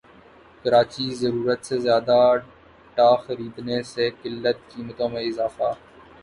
کراچی 0.61 1.05
ضرورت 1.15 1.59
سے 1.65 1.75
زیادہ 1.79 2.17
ٹا 2.97 3.09
خریدنے 3.23 3.77
سے 3.93 4.09
قلت 4.21 4.57
قیمتوں 4.71 5.09
میں 5.09 5.23
اضافہ 5.23 5.69